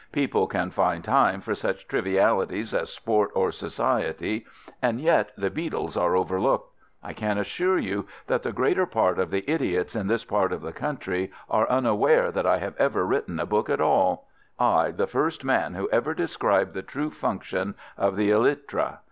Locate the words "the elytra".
18.15-18.97